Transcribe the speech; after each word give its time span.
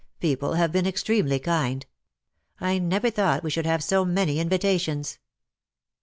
People 0.19 0.53
have 0.53 0.71
been 0.71 0.87
extremely 0.87 1.37
kind. 1.37 1.85
I 2.59 2.79
never 2.79 3.11
thought 3.11 3.43
we 3.43 3.51
should 3.51 3.67
have 3.67 3.83
so 3.83 4.03
many 4.03 4.39
invita 4.39 4.79
tions." 4.79 5.19